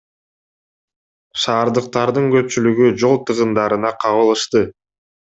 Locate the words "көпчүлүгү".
2.37-2.87